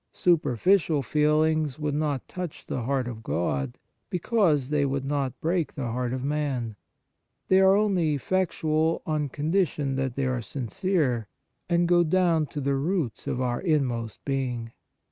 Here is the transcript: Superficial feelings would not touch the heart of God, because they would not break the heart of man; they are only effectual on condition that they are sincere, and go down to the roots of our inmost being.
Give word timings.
Superficial 0.13 1.03
feelings 1.03 1.77
would 1.77 1.93
not 1.93 2.27
touch 2.27 2.65
the 2.65 2.81
heart 2.81 3.07
of 3.07 3.21
God, 3.21 3.77
because 4.09 4.71
they 4.71 4.83
would 4.83 5.05
not 5.05 5.39
break 5.41 5.75
the 5.75 5.91
heart 5.91 6.11
of 6.11 6.23
man; 6.23 6.75
they 7.49 7.59
are 7.59 7.75
only 7.75 8.15
effectual 8.15 9.03
on 9.05 9.29
condition 9.29 9.93
that 9.97 10.15
they 10.15 10.25
are 10.25 10.41
sincere, 10.41 11.27
and 11.69 11.87
go 11.87 12.03
down 12.03 12.47
to 12.47 12.59
the 12.59 12.73
roots 12.73 13.27
of 13.27 13.39
our 13.41 13.61
inmost 13.61 14.25
being. 14.25 14.71